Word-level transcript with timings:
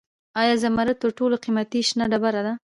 آیا 0.41 0.55
زمرد 0.63 0.97
تر 1.03 1.09
ټولو 1.17 1.35
قیمتي 1.43 1.79
شنه 1.89 2.05
ډبره 2.11 2.41
ده؟ 2.45 2.53